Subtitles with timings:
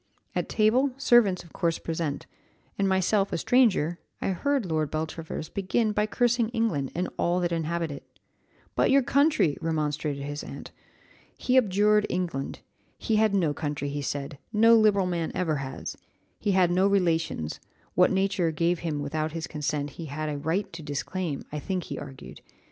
[0.33, 2.25] At table, servants of course present,
[2.75, 7.51] and myself a stranger, I heard Lord Beltravers begin by cursing England and all that
[7.51, 8.03] inhabit it.
[8.73, 10.71] 'But your country!' remonstrated his aunt.
[11.37, 12.61] He abjured England;
[12.97, 15.95] he had no country, he said, no liberal man ever has;
[16.39, 17.59] he had no relations
[17.93, 21.83] what nature gave him without his consent he had a right to disclaim, I think
[21.83, 22.41] he argued.